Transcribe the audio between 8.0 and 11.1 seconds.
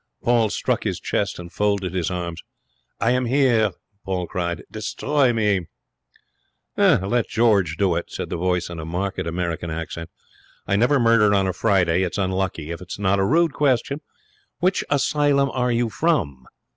said the voice, in a marked American accent. 'I never